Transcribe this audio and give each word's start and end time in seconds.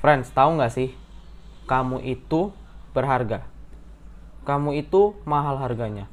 Friends, 0.00 0.28
tahu 0.32 0.60
nggak 0.60 0.72
sih? 0.72 0.92
Kamu 1.66 2.04
itu 2.04 2.52
berharga. 2.92 3.44
Kamu 4.46 4.76
itu 4.76 5.16
mahal 5.26 5.58
harganya. 5.58 6.06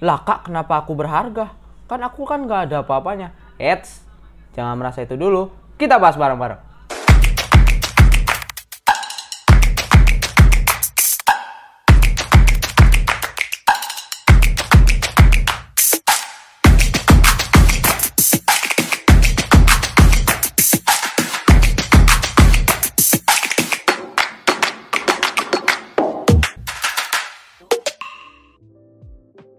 Lah 0.00 0.24
kak, 0.24 0.48
kenapa 0.48 0.80
aku 0.82 0.96
berharga? 0.96 1.52
Kan 1.86 2.00
aku 2.00 2.24
kan 2.24 2.48
nggak 2.48 2.70
ada 2.70 2.76
apa-apanya. 2.82 3.36
Eits, 3.60 4.02
jangan 4.56 4.80
merasa 4.80 5.04
itu 5.04 5.14
dulu. 5.14 5.52
Kita 5.76 6.00
bahas 6.00 6.16
bareng-bareng. 6.16 6.69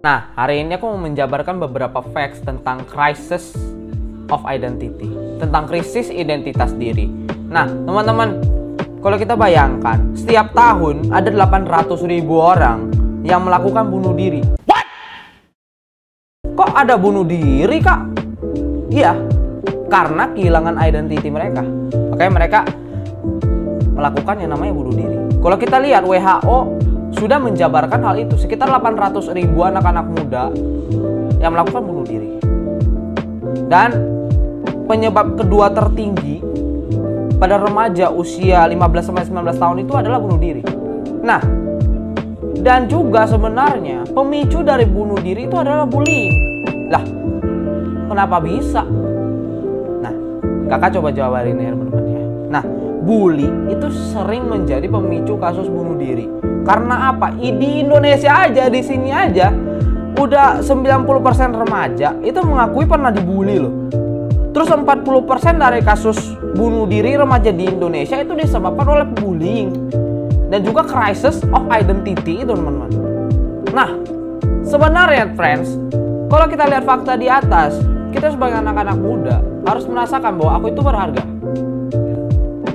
Nah, 0.01 0.33
hari 0.33 0.65
ini 0.65 0.81
aku 0.81 0.89
mau 0.89 0.97
menjabarkan 0.97 1.61
beberapa 1.61 2.01
facts 2.01 2.41
tentang 2.41 2.81
crisis 2.89 3.53
of 4.33 4.41
identity, 4.49 5.05
tentang 5.37 5.69
krisis 5.69 6.09
identitas 6.09 6.73
diri. 6.73 7.05
Nah, 7.45 7.69
teman-teman, 7.69 8.41
kalau 8.97 9.13
kita 9.21 9.37
bayangkan, 9.37 10.01
setiap 10.17 10.57
tahun 10.57 11.13
ada 11.13 11.29
800 11.29 12.01
ribu 12.09 12.41
orang 12.41 12.89
yang 13.21 13.45
melakukan 13.45 13.93
bunuh 13.93 14.17
diri. 14.17 14.41
What? 14.65 14.89
Kok 16.49 16.71
ada 16.73 16.97
bunuh 16.97 17.21
diri, 17.21 17.77
Kak? 17.77 18.01
Iya, 18.89 19.13
karena 19.85 20.33
kehilangan 20.33 20.81
identity 20.81 21.29
mereka. 21.29 21.61
Makanya 22.09 22.31
mereka 22.33 22.59
melakukan 23.93 24.41
yang 24.41 24.57
namanya 24.57 24.73
bunuh 24.73 24.97
diri. 24.97 25.17
Kalau 25.37 25.57
kita 25.61 25.77
lihat 25.77 26.01
WHO 26.01 26.89
sudah 27.15 27.37
menjabarkan 27.37 28.01
hal 28.01 28.15
itu. 28.19 28.35
Sekitar 28.39 28.71
800 28.71 29.31
ribu 29.35 29.63
anak-anak 29.67 30.05
muda 30.07 30.43
yang 31.41 31.51
melakukan 31.55 31.83
bunuh 31.83 32.05
diri. 32.05 32.39
Dan 33.67 33.89
penyebab 34.87 35.39
kedua 35.39 35.71
tertinggi 35.71 36.43
pada 37.41 37.57
remaja 37.57 38.13
usia 38.13 38.61
15 38.67 38.77
sampai 39.01 39.25
19 39.25 39.57
tahun 39.57 39.77
itu 39.81 39.93
adalah 39.97 40.19
bunuh 40.21 40.37
diri. 40.37 40.61
Nah, 41.25 41.41
dan 42.61 42.85
juga 42.85 43.25
sebenarnya 43.25 44.05
pemicu 44.13 44.61
dari 44.61 44.85
bunuh 44.85 45.17
diri 45.17 45.49
itu 45.49 45.57
adalah 45.57 45.89
bullying. 45.89 46.35
Lah, 46.93 47.01
kenapa 48.05 48.37
bisa? 48.37 48.85
Nah, 50.03 50.13
kakak 50.69 50.99
coba 50.99 51.09
jawarin 51.09 51.57
ya 51.57 51.73
teman-teman 51.73 52.05
ya. 52.05 52.23
Nah, 52.53 52.63
bully 53.01 53.49
itu 53.73 53.87
sering 54.13 54.45
menjadi 54.45 54.85
pemicu 54.85 55.33
kasus 55.41 55.65
bunuh 55.65 55.97
diri. 55.97 56.50
Karena 56.61 57.13
apa? 57.13 57.33
Di 57.33 57.81
Indonesia 57.81 58.45
aja, 58.45 58.69
di 58.69 58.81
sini 58.85 59.09
aja 59.09 59.49
udah 60.21 60.61
90% 60.61 61.61
remaja 61.65 62.13
itu 62.21 62.39
mengakui 62.43 62.85
pernah 62.85 63.09
dibully 63.09 63.57
loh. 63.57 63.73
Terus 64.51 64.67
40% 64.67 65.55
dari 65.55 65.79
kasus 65.79 66.35
bunuh 66.53 66.83
diri 66.83 67.15
remaja 67.15 67.55
di 67.55 67.71
Indonesia 67.71 68.19
itu 68.19 68.35
disebabkan 68.35 68.83
oleh 68.83 69.07
bullying 69.07 69.71
dan 70.51 70.59
juga 70.67 70.83
crisis 70.83 71.39
of 71.55 71.63
identity 71.71 72.43
itu 72.43 72.51
teman-teman. 72.51 72.91
Nah, 73.71 73.95
sebenarnya 74.67 75.31
friends, 75.39 75.79
kalau 76.27 76.51
kita 76.51 76.67
lihat 76.67 76.83
fakta 76.83 77.15
di 77.15 77.31
atas, 77.31 77.79
kita 78.11 78.35
sebagai 78.35 78.59
anak-anak 78.59 78.97
muda 78.99 79.39
harus 79.63 79.87
merasakan 79.87 80.35
bahwa 80.35 80.51
aku 80.59 80.65
itu 80.75 80.81
berharga. 80.83 81.23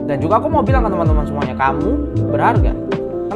Dan 0.08 0.16
juga 0.22 0.40
aku 0.40 0.48
mau 0.48 0.64
bilang 0.64 0.86
ke 0.86 0.90
teman-teman 0.96 1.28
semuanya, 1.28 1.54
kamu 1.60 1.90
berharga. 2.32 2.85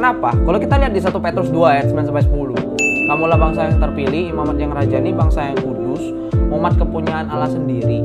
Kenapa? 0.01 0.33
Kalau 0.33 0.57
kita 0.57 0.81
lihat 0.81 0.97
di 0.97 1.01
1 1.05 1.13
Petrus 1.13 1.53
2 1.53 1.61
ayat 1.61 1.85
9 1.93 2.09
sampai 2.09 2.25
10. 2.25 3.05
Kamulah 3.05 3.37
bangsa 3.37 3.69
yang 3.69 3.77
terpilih, 3.77 4.33
imamat 4.33 4.57
yang 4.57 4.73
rajani, 4.73 5.13
bangsa 5.13 5.53
yang 5.53 5.61
kudus, 5.61 6.01
umat 6.49 6.73
kepunyaan 6.73 7.29
Allah 7.29 7.45
sendiri. 7.45 8.01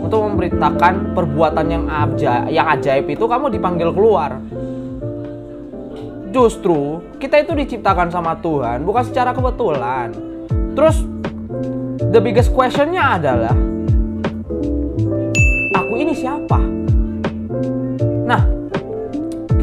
Untuk 0.00 0.16
memberitakan 0.16 1.12
perbuatan 1.12 1.66
yang 1.68 1.84
ajaib, 1.92 2.48
yang 2.48 2.72
ajaib 2.72 3.04
itu 3.04 3.20
kamu 3.28 3.52
dipanggil 3.52 3.92
keluar. 3.92 4.40
Justru 6.32 7.04
kita 7.20 7.36
itu 7.36 7.52
diciptakan 7.52 8.08
sama 8.08 8.40
Tuhan 8.40 8.88
bukan 8.88 9.04
secara 9.04 9.36
kebetulan. 9.36 10.16
Terus 10.72 11.04
the 12.16 12.20
biggest 12.24 12.48
questionnya 12.56 13.20
adalah 13.20 13.52
aku 15.76 15.94
ini 16.00 16.16
siapa? 16.16 16.80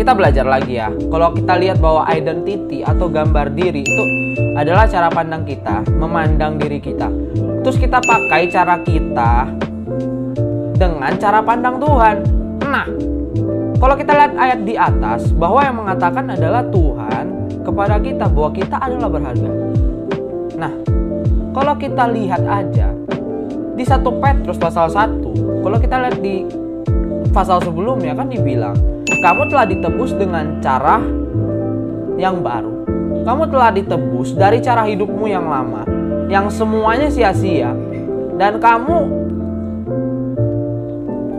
Kita 0.08 0.16
belajar 0.16 0.48
lagi 0.48 0.80
ya. 0.80 0.88
Kalau 0.88 1.36
kita 1.36 1.60
lihat 1.60 1.84
bahwa 1.84 2.08
identity 2.08 2.80
atau 2.80 3.12
gambar 3.12 3.52
diri 3.52 3.84
itu 3.84 4.04
adalah 4.56 4.88
cara 4.88 5.12
pandang 5.12 5.44
kita, 5.44 5.84
memandang 6.00 6.56
diri 6.56 6.80
kita. 6.80 7.12
Terus 7.60 7.76
kita 7.76 8.00
pakai 8.00 8.48
cara 8.48 8.80
kita 8.88 9.52
dengan 10.80 11.12
cara 11.20 11.44
pandang 11.44 11.76
Tuhan. 11.84 12.24
Nah, 12.64 12.88
kalau 13.84 14.00
kita 14.00 14.16
lihat 14.16 14.34
ayat 14.40 14.60
di 14.64 14.80
atas 14.80 15.28
bahwa 15.36 15.60
yang 15.60 15.76
mengatakan 15.76 16.24
adalah 16.32 16.64
Tuhan 16.72 17.26
kepada 17.68 18.00
kita 18.00 18.32
bahwa 18.32 18.50
kita 18.56 18.80
adalah 18.80 19.12
berharga. 19.12 19.52
Nah, 20.56 20.72
kalau 21.52 21.76
kita 21.76 22.08
lihat 22.16 22.48
aja 22.48 22.96
di 23.76 23.84
satu 23.84 24.16
Petrus 24.24 24.56
pasal 24.56 24.88
1, 24.88 25.68
kalau 25.68 25.76
kita 25.76 26.00
lihat 26.00 26.24
di 26.24 26.48
pasal 27.36 27.60
sebelumnya 27.60 28.16
kan 28.16 28.32
dibilang, 28.32 28.96
kamu 29.24 29.48
telah 29.48 29.66
ditebus 29.68 30.12
dengan 30.16 30.60
cara 30.60 31.00
yang 32.20 32.42
baru. 32.44 32.84
Kamu 33.24 33.44
telah 33.52 33.72
ditebus 33.76 34.36
dari 34.36 34.64
cara 34.64 34.88
hidupmu 34.88 35.28
yang 35.28 35.48
lama, 35.48 35.84
yang 36.28 36.48
semuanya 36.48 37.12
sia-sia. 37.12 37.76
Dan 38.38 38.62
kamu 38.62 39.00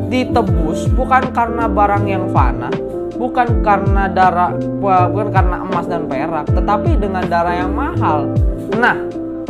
ditebus 0.08 0.88
bukan 0.96 1.30
karena 1.36 1.68
barang 1.68 2.04
yang 2.08 2.24
fana, 2.32 2.72
bukan 3.16 3.60
karena 3.60 4.08
darah 4.08 4.56
bukan 4.80 5.28
karena 5.28 5.56
emas 5.62 5.86
dan 5.86 6.08
perak, 6.08 6.48
tetapi 6.48 6.96
dengan 6.96 7.24
darah 7.28 7.54
yang 7.54 7.72
mahal. 7.76 8.32
Nah, 8.76 8.96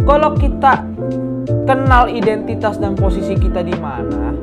kalau 0.02 0.34
kita 0.34 0.82
kenal 1.64 2.10
identitas 2.10 2.76
dan 2.76 2.98
posisi 2.98 3.38
kita 3.38 3.62
di 3.62 3.76
mana, 3.78 4.34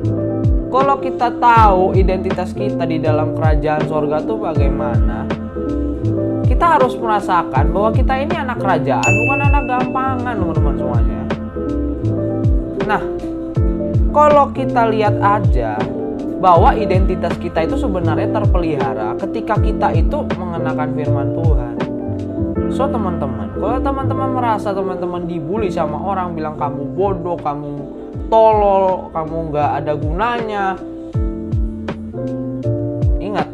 kalau 0.76 1.00
kita 1.00 1.32
tahu 1.40 1.96
identitas 1.96 2.52
kita 2.52 2.84
di 2.84 3.00
dalam 3.00 3.32
kerajaan 3.32 3.88
sorga 3.88 4.20
itu 4.20 4.36
bagaimana, 4.36 5.24
kita 6.44 6.76
harus 6.76 6.92
merasakan 7.00 7.72
bahwa 7.72 7.96
kita 7.96 8.12
ini 8.20 8.36
anak 8.36 8.60
kerajaan, 8.60 9.12
bukan 9.24 9.40
anak 9.40 9.64
gampangan, 9.64 10.34
teman-teman 10.36 10.74
semuanya. 10.76 11.22
Nah, 12.84 13.02
kalau 14.12 14.52
kita 14.52 14.92
lihat 14.92 15.16
aja 15.16 15.80
bahwa 16.44 16.76
identitas 16.76 17.32
kita 17.40 17.64
itu 17.64 17.80
sebenarnya 17.80 18.28
terpelihara 18.36 19.16
ketika 19.16 19.56
kita 19.56 19.96
itu 19.96 20.28
mengenakan 20.36 20.92
firman 20.92 21.28
Tuhan. 21.32 21.74
So 22.68 22.84
teman-teman, 22.84 23.56
kalau 23.56 23.80
teman-teman 23.80 24.28
merasa 24.36 24.76
teman-teman 24.76 25.24
dibully 25.24 25.72
sama 25.72 25.96
orang 25.96 26.36
bilang 26.36 26.60
kamu 26.60 26.84
bodoh, 26.92 27.40
kamu 27.40 27.72
tolol, 28.26 29.10
kamu 29.14 29.36
nggak 29.52 29.70
ada 29.82 29.92
gunanya. 29.94 30.64
Ingat, 33.22 33.48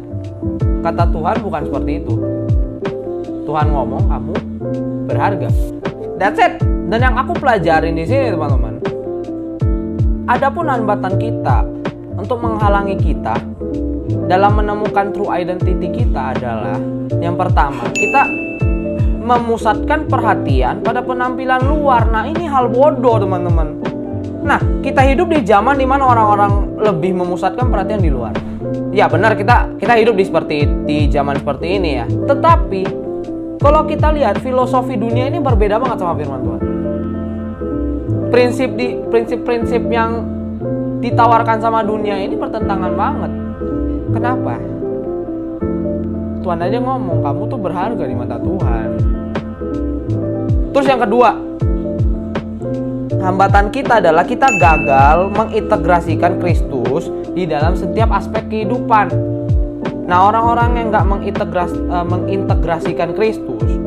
kata 0.81 1.03
Tuhan 1.09 1.35
bukan 1.41 1.61
seperti 1.69 1.91
itu. 2.01 2.13
Tuhan 3.43 3.67
ngomong 3.69 4.03
kamu 4.07 4.33
berharga. 5.09 5.49
That's 6.17 6.39
it. 6.39 6.61
Dan 6.89 6.99
yang 7.01 7.15
aku 7.17 7.33
pelajarin 7.37 7.97
di 7.97 8.05
sini 8.05 8.33
teman-teman, 8.33 8.77
adapun 10.29 10.69
hambatan 10.69 11.17
kita 11.17 11.65
untuk 12.13 12.37
menghalangi 12.37 12.95
kita 13.01 13.33
dalam 14.29 14.61
menemukan 14.61 15.09
true 15.09 15.33
identity 15.33 15.89
kita 15.89 16.37
adalah 16.37 16.77
yang 17.17 17.33
pertama, 17.33 17.89
kita 17.91 18.29
memusatkan 19.23 20.05
perhatian 20.05 20.83
pada 20.83 20.99
penampilan 20.99 21.63
luar. 21.63 22.05
Nah, 22.11 22.27
ini 22.27 22.45
hal 22.45 22.69
bodoh, 22.69 23.17
teman-teman. 23.23 23.79
Nah, 24.43 24.59
kita 24.83 25.01
hidup 25.07 25.31
di 25.31 25.39
zaman 25.47 25.79
di 25.79 25.87
mana 25.87 26.03
orang-orang 26.03 26.75
lebih 26.83 27.15
memusatkan 27.15 27.71
perhatian 27.71 28.03
di 28.03 28.11
luar. 28.11 28.35
Ya, 28.91 29.07
benar 29.07 29.39
kita 29.39 29.79
kita 29.79 29.95
hidup 29.95 30.19
di 30.19 30.23
seperti 30.27 30.67
di 30.83 30.97
zaman 31.07 31.39
seperti 31.39 31.79
ini 31.79 31.89
ya. 32.03 32.05
Tetapi 32.05 32.81
kalau 33.63 33.87
kita 33.87 34.11
lihat 34.11 34.43
filosofi 34.43 34.99
dunia 34.99 35.31
ini 35.31 35.39
berbeda 35.39 35.79
banget 35.79 36.03
sama 36.03 36.13
firman 36.19 36.39
Tuhan. 36.43 36.61
Prinsip 38.27 38.75
di 38.75 38.99
prinsip-prinsip 39.07 39.87
yang 39.87 40.27
ditawarkan 40.99 41.63
sama 41.63 41.79
dunia 41.79 42.19
ini 42.19 42.35
bertentangan 42.35 42.91
banget. 42.91 43.31
Kenapa? 44.11 44.59
Tuhan 46.43 46.59
aja 46.59 46.77
ngomong 46.83 47.23
kamu 47.23 47.41
tuh 47.47 47.59
berharga 47.59 48.03
di 48.03 48.15
mata 48.19 48.35
Tuhan. 48.35 48.89
Terus 50.75 50.87
yang 50.89 50.99
kedua, 50.99 51.31
hambatan 53.23 53.71
kita 53.71 54.03
adalah 54.03 54.27
kita 54.27 54.51
gagal 54.59 55.31
mengintegrasikan 55.31 56.43
Kristus 56.43 57.07
di 57.31 57.47
dalam 57.47 57.73
setiap 57.73 58.11
aspek 58.11 58.43
kehidupan. 58.51 59.09
Nah, 60.03 60.27
orang-orang 60.27 60.75
yang 60.75 60.87
nggak 60.91 61.07
mengintegras, 61.07 61.71
uh, 61.87 62.03
mengintegrasikan 62.03 63.15
Kristus 63.15 63.79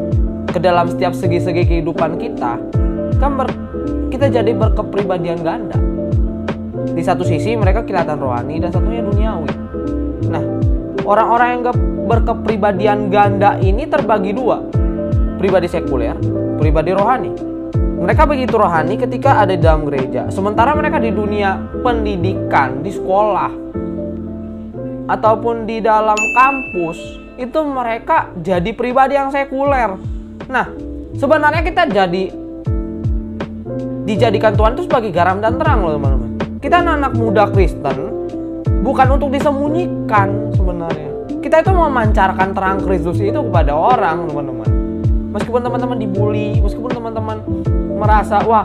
ke 0.49 0.56
dalam 0.56 0.88
setiap 0.88 1.12
segi-segi 1.12 1.69
kehidupan 1.69 2.17
kita, 2.17 2.56
kan 3.21 3.31
kita 4.09 4.33
jadi 4.33 4.56
berkepribadian 4.56 5.44
ganda. 5.44 5.77
Di 6.97 7.05
satu 7.05 7.21
sisi 7.21 7.53
mereka 7.61 7.85
kelihatan 7.85 8.17
rohani 8.17 8.56
dan 8.56 8.73
satunya 8.73 9.05
duniawi. 9.05 9.53
Nah, 10.33 10.43
orang-orang 11.05 11.49
yang 11.53 11.61
gak 11.69 11.79
berkepribadian 12.09 13.12
ganda 13.12 13.61
ini 13.61 13.85
terbagi 13.85 14.33
dua. 14.33 14.65
Pribadi 15.37 15.69
sekuler, 15.69 16.17
pribadi 16.56 16.97
rohani. 16.97 17.56
Mereka 17.97 18.29
begitu 18.29 18.61
rohani 18.61 19.01
ketika 19.01 19.41
ada 19.41 19.57
di 19.57 19.63
dalam 19.65 19.89
gereja. 19.89 20.29
Sementara 20.29 20.77
mereka 20.77 21.01
di 21.01 21.09
dunia 21.09 21.57
pendidikan, 21.81 22.85
di 22.85 22.93
sekolah, 22.93 23.51
ataupun 25.09 25.65
di 25.65 25.81
dalam 25.81 26.19
kampus, 26.37 26.99
itu 27.41 27.59
mereka 27.65 28.31
jadi 28.41 28.71
pribadi 28.77 29.17
yang 29.17 29.33
sekuler. 29.33 29.97
Nah, 30.47 30.67
sebenarnya 31.17 31.63
kita 31.65 31.89
jadi 31.89 32.25
dijadikan 34.07 34.55
Tuhan 34.55 34.77
itu 34.77 34.85
sebagai 34.87 35.11
garam 35.11 35.41
dan 35.41 35.57
terang 35.57 35.83
loh 35.83 35.97
teman-teman. 35.97 36.31
Kita 36.61 36.85
anak, 36.85 36.95
-anak 37.01 37.13
muda 37.17 37.45
Kristen 37.49 37.97
bukan 38.85 39.19
untuk 39.19 39.35
disembunyikan 39.35 40.55
sebenarnya. 40.55 41.11
Kita 41.43 41.63
itu 41.63 41.73
memancarkan 41.75 42.55
terang 42.55 42.79
Kristus 42.83 43.19
itu 43.23 43.39
kepada 43.39 43.75
orang 43.75 44.31
teman-teman. 44.31 44.75
Meskipun 45.37 45.61
teman-teman 45.61 46.00
dibully, 46.00 46.65
meskipun 46.65 46.97
teman-teman 46.97 47.44
merasa 48.00 48.41
wah 48.49 48.65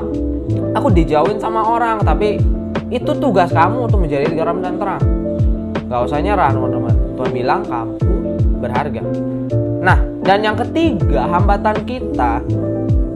aku 0.71 0.88
dijauhin 0.88 1.35
sama 1.35 1.68
orang, 1.68 2.00
tapi 2.00 2.39
itu 2.88 3.12
tugas 3.19 3.51
kamu 3.51 3.91
untuk 3.91 4.00
menjadi 4.00 4.31
garam 4.31 4.63
dan 4.63 4.79
terang. 4.79 5.03
Gak 5.91 6.07
usah 6.07 6.23
nyerah 6.23 6.56
teman-teman. 6.56 6.95
Tuhan 7.19 7.31
bilang 7.35 7.62
kamu 7.68 7.94
berharga. 8.63 9.03
Nah, 9.83 10.00
dan 10.23 10.39
yang 10.47 10.56
ketiga 10.56 11.27
hambatan 11.27 11.75
kita 11.83 12.39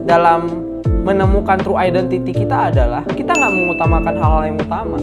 dalam 0.04 0.68
menemukan 1.06 1.56
true 1.62 1.80
identity 1.80 2.34
kita 2.34 2.74
adalah 2.74 3.06
kita 3.08 3.32
nggak 3.32 3.54
mengutamakan 3.54 4.16
hal-hal 4.20 4.44
yang 4.52 4.58
utama. 4.60 5.00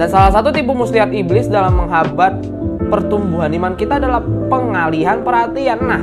Dan 0.00 0.06
salah 0.08 0.32
satu 0.32 0.48
tipu 0.48 0.72
muslihat 0.72 1.12
iblis 1.12 1.46
dalam 1.46 1.76
menghambat 1.76 2.40
pertumbuhan 2.88 3.52
iman 3.52 3.76
kita 3.76 4.00
adalah 4.00 4.24
pengalihan 4.48 5.20
perhatian. 5.20 5.78
Nah, 5.84 6.02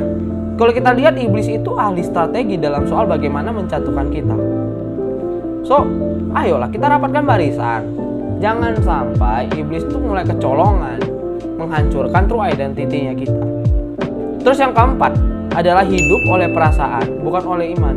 kalau 0.57 0.73
kita 0.73 0.91
lihat 0.97 1.15
iblis 1.21 1.45
itu 1.45 1.77
ahli 1.77 2.01
strategi 2.01 2.57
dalam 2.57 2.89
soal 2.89 3.05
bagaimana 3.05 3.53
menjatuhkan 3.53 4.09
kita. 4.09 4.37
So, 5.61 5.85
ayolah 6.33 6.73
kita 6.73 6.89
rapatkan 6.89 7.23
barisan. 7.23 7.85
Jangan 8.41 8.77
sampai 8.81 9.49
iblis 9.53 9.85
itu 9.85 9.97
mulai 10.01 10.25
kecolongan 10.25 10.97
menghancurkan 11.57 12.25
true 12.25 12.41
identity-nya 12.41 13.13
kita. 13.17 13.45
Terus 14.41 14.57
yang 14.61 14.73
keempat, 14.73 15.13
adalah 15.57 15.81
hidup 15.81 16.21
oleh 16.29 16.53
perasaan, 16.53 17.25
bukan 17.25 17.43
oleh 17.49 17.73
iman. 17.73 17.95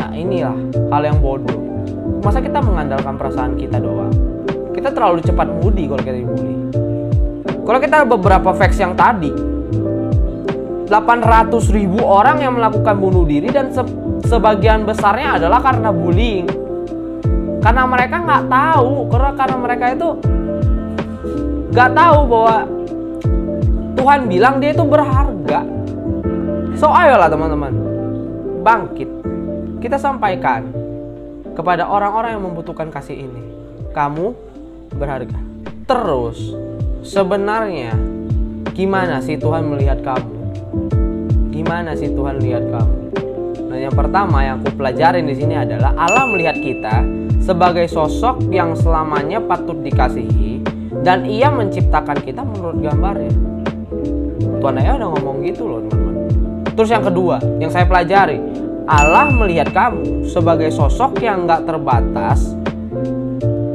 Nah, 0.00 0.10
inilah 0.16 0.56
hal 0.88 1.02
yang 1.04 1.20
bodoh. 1.20 1.60
Masa 2.24 2.40
kita 2.40 2.64
mengandalkan 2.64 3.20
perasaan 3.20 3.60
kita 3.60 3.76
doang? 3.76 4.08
Kita 4.72 4.88
terlalu 4.88 5.20
cepat 5.20 5.52
mudi 5.60 5.84
kalau 5.84 6.00
kita 6.00 6.16
dibully. 6.16 6.56
Kalau 7.64 7.78
kita 7.80 8.08
beberapa 8.08 8.56
facts 8.56 8.80
yang 8.80 8.96
tadi, 8.96 9.28
800 10.84 11.48
ribu 11.72 12.04
orang 12.04 12.44
yang 12.44 12.60
melakukan 12.60 12.96
bunuh 13.00 13.24
diri 13.24 13.48
dan 13.48 13.72
se 13.72 13.80
sebagian 14.28 14.84
besarnya 14.84 15.40
adalah 15.40 15.64
karena 15.64 15.88
bullying. 15.88 16.48
Karena 17.64 17.88
mereka 17.88 18.20
nggak 18.20 18.44
tahu, 18.52 19.08
karena 19.08 19.30
karena 19.32 19.56
mereka 19.56 19.84
itu 19.96 20.08
nggak 21.72 21.90
tahu 21.96 22.18
bahwa 22.28 22.56
Tuhan 23.96 24.20
bilang 24.28 24.54
dia 24.60 24.76
itu 24.76 24.84
berharga. 24.84 25.60
So 26.76 26.92
ayolah 26.92 27.32
teman-teman 27.32 27.72
Bangkit. 28.60 29.06
Kita 29.78 30.00
sampaikan 30.00 30.72
Kepada 31.54 31.86
orang-orang 31.86 32.34
yang 32.34 32.44
membutuhkan 32.50 32.90
kasih 32.90 33.28
ini 33.28 33.42
Kamu 33.94 34.34
berharga. 34.98 35.38
Terus 35.86 36.56
Sebenarnya 37.06 37.94
Gimana 38.74 39.22
sih 39.22 39.38
Tuhan 39.38 39.70
melihat 39.70 40.02
kamu 40.02 40.33
Gimana 41.50 41.94
sih 41.94 42.10
Tuhan 42.12 42.42
melihat 42.42 42.66
kamu 42.70 43.04
Nah 43.74 43.82
yang 43.82 43.94
pertama 43.98 44.38
yang 44.46 44.62
aku 44.62 44.70
pelajarin 44.78 45.26
di 45.26 45.34
sini 45.34 45.58
adalah 45.58 45.90
Allah 45.98 46.30
melihat 46.30 46.54
kita 46.54 47.02
sebagai 47.42 47.90
sosok 47.90 48.46
yang 48.54 48.78
selamanya 48.78 49.42
patut 49.42 49.82
dikasihi 49.82 50.62
dan 51.02 51.26
ia 51.26 51.50
menciptakan 51.50 52.22
kita 52.22 52.46
menurut 52.46 52.78
gambarnya. 52.78 53.34
Tuhan 54.62 54.78
ayah 54.78 54.94
udah 54.94 55.08
ngomong 55.18 55.42
gitu 55.42 55.66
loh 55.66 55.82
teman-teman. 55.90 56.14
Terus 56.70 56.90
yang 56.94 57.02
kedua, 57.02 57.42
yang 57.58 57.74
saya 57.74 57.82
pelajari, 57.82 58.38
Allah 58.86 59.26
melihat 59.34 59.74
kamu 59.74 60.22
sebagai 60.30 60.70
sosok 60.70 61.18
yang 61.18 61.42
nggak 61.42 61.66
terbatas 61.66 62.54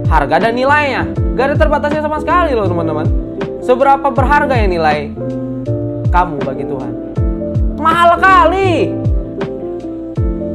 harga 0.08 0.48
dan 0.48 0.56
nilainya. 0.56 1.12
Gak 1.36 1.46
ada 1.54 1.56
terbatasnya 1.60 2.02
sama 2.08 2.24
sekali 2.24 2.56
loh 2.56 2.72
teman-teman. 2.72 3.08
Seberapa 3.60 4.16
berharga 4.16 4.56
ya 4.56 4.68
nilai 4.72 5.12
kamu 6.10 6.38
bagi 6.44 6.66
Tuhan? 6.66 6.92
Mahal 7.80 8.20
kali. 8.20 8.92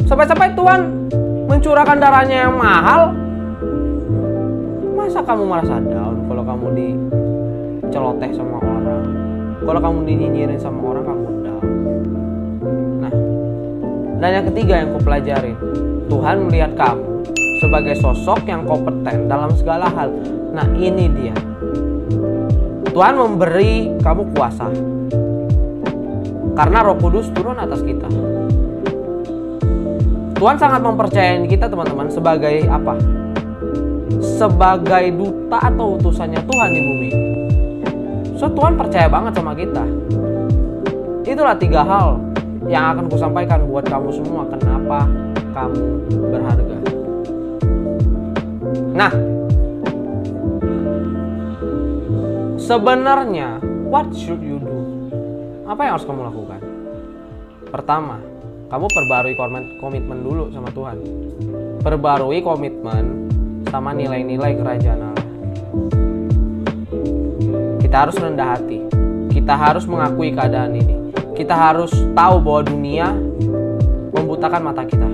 Sampai-sampai 0.04 0.52
Tuhan 0.52 0.80
mencurahkan 1.48 1.96
darahnya 1.96 2.50
yang 2.50 2.54
mahal. 2.54 3.16
Masa 4.94 5.24
kamu 5.24 5.46
merasa 5.48 5.80
down 5.80 6.26
kalau 6.28 6.42
kamu 6.44 6.66
diceloteh 6.76 8.30
sama 8.36 8.60
orang? 8.60 9.02
Kalau 9.64 9.80
kamu 9.80 9.98
dinyinyirin 10.04 10.60
sama 10.60 10.92
orang 10.92 11.06
kamu 11.08 11.24
dan 14.24 14.40
yang 14.40 14.46
ketiga 14.56 14.80
yang 14.80 14.96
kupelajari, 14.96 15.52
Tuhan 16.08 16.48
melihat 16.48 16.72
kamu 16.80 17.28
sebagai 17.60 17.92
sosok 18.00 18.48
yang 18.48 18.64
kompeten 18.64 19.28
dalam 19.28 19.52
segala 19.52 19.84
hal. 19.92 20.08
Nah 20.56 20.64
ini 20.80 21.12
dia. 21.12 21.36
Tuhan 22.88 23.20
memberi 23.20 23.92
kamu 24.00 24.32
kuasa. 24.32 24.72
Karena 26.54 26.78
roh 26.86 26.96
kudus 26.98 27.30
turun 27.34 27.58
atas 27.58 27.82
kita. 27.82 28.06
Tuhan 30.34 30.56
sangat 30.58 30.80
mempercayai 30.82 31.46
kita 31.46 31.66
teman-teman 31.70 32.10
sebagai 32.10 32.66
apa? 32.70 32.94
Sebagai 34.22 35.14
duta 35.14 35.58
atau 35.58 35.98
utusannya 35.98 36.40
Tuhan 36.42 36.70
di 36.70 36.80
bumi 36.80 37.10
So 38.34 38.50
Tuhan 38.50 38.74
percaya 38.74 39.06
banget 39.08 39.40
sama 39.40 39.56
kita. 39.56 39.84
Itulah 41.24 41.56
tiga 41.56 41.80
hal 41.80 42.20
yang 42.68 42.92
akan 42.92 43.08
kusampaikan 43.08 43.64
buat 43.64 43.88
kamu 43.88 44.10
semua 44.12 44.44
kenapa 44.50 45.08
kamu 45.56 45.84
berharga. 46.28 46.78
Nah, 48.92 49.12
sebenarnya 52.60 53.64
what 53.88 54.12
should 54.12 54.44
you 54.44 54.60
do? 54.60 54.73
Apa 55.64 55.80
yang 55.88 55.92
harus 55.96 56.06
kamu 56.06 56.20
lakukan? 56.28 56.60
Pertama, 57.72 58.16
kamu 58.68 58.86
perbarui 58.86 59.34
komitmen 59.80 60.18
dulu 60.20 60.52
sama 60.52 60.68
Tuhan. 60.70 60.96
Perbarui 61.80 62.40
komitmen 62.44 63.28
sama 63.72 63.96
nilai-nilai 63.96 64.52
kerajaan 64.60 65.00
Allah. 65.00 65.28
Kita 67.80 67.96
harus 68.06 68.16
rendah 68.20 68.48
hati. 68.54 68.78
Kita 69.32 69.54
harus 69.58 69.84
mengakui 69.88 70.30
keadaan 70.30 70.78
ini 70.78 71.04
kita 71.34 71.50
harus 71.50 71.90
tahu 72.14 72.38
bahwa 72.38 72.62
dunia 72.62 73.10
membutakan 74.14 74.70
mata 74.70 74.86
kita 74.86 75.10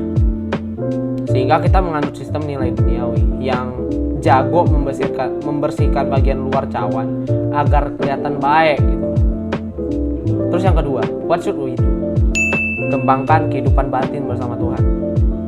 sehingga 1.32 1.64
kita 1.64 1.80
menganut 1.80 2.12
sistem 2.12 2.44
nilai 2.44 2.76
duniawi 2.76 3.24
yang 3.40 3.72
jago 4.20 4.68
membersihkan 4.68 5.40
membersihkan 5.40 6.12
bagian 6.12 6.44
luar 6.44 6.68
cawan 6.68 7.24
agar 7.56 7.96
kelihatan 7.96 8.36
baik 8.36 8.76
gitu. 8.84 9.09
Terus 10.60 10.76
yang 10.76 10.84
kedua, 10.84 11.00
what 11.24 11.40
should 11.40 11.56
we 11.56 11.72
do? 11.72 11.88
Kembangkan 12.92 13.48
kehidupan 13.48 13.88
batin 13.88 14.28
bersama 14.28 14.52
Tuhan. 14.60 14.82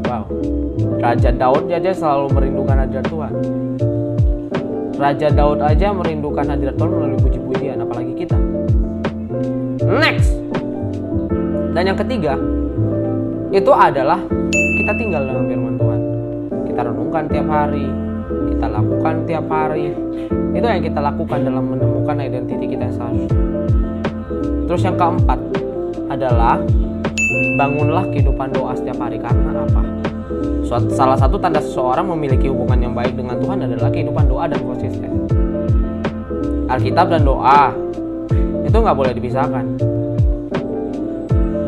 Wow. 0.08 0.24
Raja 1.04 1.28
Daud 1.28 1.68
aja 1.68 1.92
selalu 1.92 2.32
merindukan 2.32 2.80
hadirat 2.80 3.04
Tuhan. 3.12 3.32
Raja 4.96 5.28
Daud 5.36 5.60
aja 5.60 5.92
merindukan 5.92 6.48
hadirat 6.48 6.80
Tuhan 6.80 6.90
melalui 6.96 7.20
puji-pujian, 7.28 7.84
apalagi 7.84 8.24
kita. 8.24 8.40
Next. 9.84 10.32
Dan 11.76 11.92
yang 11.92 11.98
ketiga, 12.00 12.32
itu 13.52 13.68
adalah 13.68 14.16
kita 14.48 14.92
tinggal 14.96 15.28
dengan 15.28 15.44
firman 15.44 15.74
Tuhan. 15.76 16.00
Kita 16.72 16.80
renungkan 16.88 17.28
tiap 17.28 17.48
hari, 17.52 17.84
kita 18.48 18.64
lakukan 18.64 19.14
tiap 19.28 19.44
hari. 19.52 19.92
Itu 20.56 20.64
yang 20.64 20.80
kita 20.80 21.04
lakukan 21.04 21.44
dalam 21.44 21.68
menemukan 21.68 22.16
identiti 22.16 22.64
kita 22.64 22.88
yang 22.88 22.96
seharusnya. 22.96 23.52
Terus 24.66 24.82
yang 24.88 24.96
keempat 24.96 25.38
adalah 26.08 26.60
bangunlah 27.60 28.04
kehidupan 28.12 28.52
doa 28.52 28.72
setiap 28.76 28.98
hari 29.00 29.20
karena 29.20 29.64
apa? 29.64 29.82
Salah 30.88 31.18
satu 31.20 31.36
tanda 31.36 31.60
seseorang 31.60 32.08
memiliki 32.08 32.48
hubungan 32.48 32.80
yang 32.80 32.94
baik 32.96 33.12
dengan 33.12 33.36
Tuhan 33.36 33.68
adalah 33.68 33.92
kehidupan 33.92 34.24
doa 34.24 34.48
dan 34.48 34.60
konsisten. 34.64 35.10
Alkitab 36.72 37.12
dan 37.12 37.28
doa 37.28 37.76
itu 38.64 38.76
nggak 38.80 38.96
boleh 38.96 39.12
dipisahkan. 39.12 39.64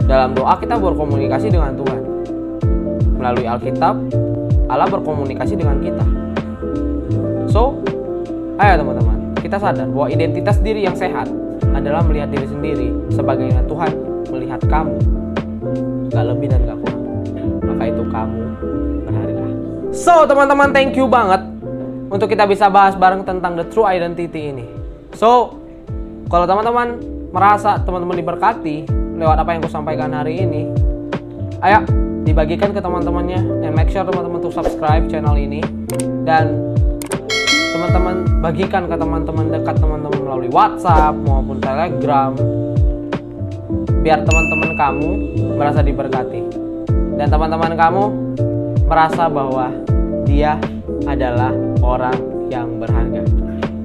Dalam 0.09 0.33
doa 0.33 0.57
kita 0.57 0.81
berkomunikasi 0.81 1.53
dengan 1.53 1.77
Tuhan. 1.77 2.01
Melalui 3.21 3.45
Alkitab, 3.45 3.95
Allah 4.73 4.89
berkomunikasi 4.89 5.57
dengan 5.61 5.77
kita. 5.85 6.05
So, 7.53 7.77
ayo 8.57 8.81
teman-teman, 8.81 9.37
kita 9.45 9.61
sadar 9.61 9.89
bahwa 9.93 10.09
identitas 10.09 10.57
diri 10.65 10.89
yang 10.89 10.97
sehat 10.97 11.29
adalah 11.85 12.01
melihat 12.09 12.33
diri 12.33 12.49
sendiri 12.49 12.89
sebagai 13.13 13.53
Tuhan 13.69 13.93
melihat 14.33 14.61
kamu. 14.65 14.97
Gak 16.09 16.25
lebih 16.25 16.49
dan 16.49 16.61
gak 16.65 16.79
kurang. 16.81 17.03
Maka 17.61 17.83
itu 17.93 18.03
kamu 18.09 18.41
berharga. 19.05 19.45
So, 19.93 20.25
teman-teman, 20.25 20.73
thank 20.73 20.97
you 20.97 21.05
banget 21.05 21.45
untuk 22.09 22.33
kita 22.33 22.49
bisa 22.49 22.73
bahas 22.73 22.97
bareng 22.97 23.29
tentang 23.29 23.61
the 23.61 23.69
true 23.69 23.85
identity 23.85 24.49
ini. 24.49 24.65
So, 25.13 25.61
kalau 26.33 26.49
teman-teman 26.49 26.99
merasa 27.31 27.77
teman-teman 27.85 28.17
diberkati 28.17 28.89
lewat 29.21 29.37
apa 29.45 29.53
yang 29.53 29.61
aku 29.61 29.71
sampaikan 29.71 30.11
hari 30.17 30.41
ini, 30.41 30.73
ayo 31.61 31.85
dibagikan 32.25 32.73
ke 32.73 32.81
teman-temannya 32.81 33.61
dan 33.61 33.71
make 33.77 33.93
sure 33.93 34.03
teman-teman 34.09 34.41
tuh 34.41 34.51
subscribe 34.51 35.05
channel 35.13 35.37
ini 35.37 35.61
dan 36.25 36.74
teman-teman 37.95 38.43
bagikan 38.43 38.91
ke 38.91 38.97
teman-teman 38.99 39.47
dekat 39.55 39.79
teman-teman 39.79 40.19
melalui 40.19 40.51
WhatsApp 40.51 41.15
maupun 41.15 41.63
Telegram 41.63 42.35
biar 44.03 44.19
teman-teman 44.27 44.71
kamu 44.75 45.11
merasa 45.55 45.79
diberkati 45.79 46.43
dan 47.15 47.31
teman-teman 47.31 47.79
kamu 47.79 48.05
merasa 48.91 49.31
bahwa 49.31 49.71
dia 50.27 50.59
adalah 51.07 51.55
orang 51.87 52.19
yang 52.51 52.83
berharga. 52.83 53.23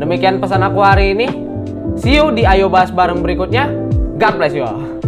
Demikian 0.02 0.42
pesan 0.42 0.66
aku 0.66 0.82
hari 0.82 1.14
ini. 1.14 1.28
See 1.94 2.18
you 2.18 2.34
di 2.34 2.50
Ayo 2.50 2.66
Bahas 2.66 2.90
Bareng 2.90 3.22
berikutnya. 3.22 3.70
God 4.18 4.34
bless 4.42 4.58
you 4.58 4.66
all. 4.66 4.99